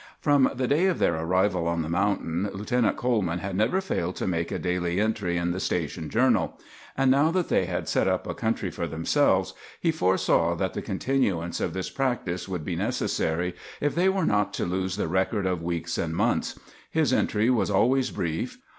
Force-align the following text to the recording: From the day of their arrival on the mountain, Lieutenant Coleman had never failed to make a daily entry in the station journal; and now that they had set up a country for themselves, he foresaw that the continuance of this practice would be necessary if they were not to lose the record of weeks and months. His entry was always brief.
From 0.19 0.49
the 0.55 0.65
day 0.67 0.87
of 0.87 0.97
their 0.97 1.13
arrival 1.15 1.67
on 1.67 1.83
the 1.83 1.87
mountain, 1.87 2.49
Lieutenant 2.55 2.97
Coleman 2.97 3.37
had 3.37 3.55
never 3.55 3.79
failed 3.81 4.15
to 4.15 4.25
make 4.25 4.51
a 4.51 4.57
daily 4.57 4.99
entry 4.99 5.37
in 5.37 5.51
the 5.51 5.59
station 5.59 6.09
journal; 6.09 6.59
and 6.97 7.11
now 7.11 7.29
that 7.29 7.49
they 7.49 7.65
had 7.65 7.87
set 7.87 8.07
up 8.07 8.25
a 8.25 8.33
country 8.33 8.71
for 8.71 8.87
themselves, 8.87 9.53
he 9.79 9.91
foresaw 9.91 10.55
that 10.55 10.73
the 10.73 10.81
continuance 10.81 11.61
of 11.61 11.73
this 11.73 11.91
practice 11.91 12.49
would 12.49 12.65
be 12.65 12.75
necessary 12.75 13.53
if 13.79 13.93
they 13.93 14.09
were 14.09 14.25
not 14.25 14.55
to 14.55 14.65
lose 14.65 14.95
the 14.97 15.07
record 15.07 15.45
of 15.45 15.61
weeks 15.61 15.99
and 15.99 16.15
months. 16.15 16.59
His 16.89 17.13
entry 17.13 17.51
was 17.51 17.69
always 17.69 18.09
brief. 18.09 18.57